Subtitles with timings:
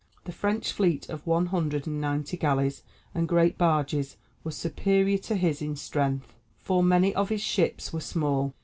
[0.23, 2.81] The French fleet of one hundred and ninety galleys
[3.13, 8.01] and great barges was superior to his in strength, for many of his ships were
[8.01, 8.55] small.